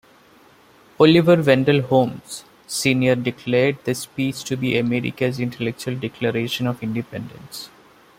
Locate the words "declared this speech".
3.15-4.43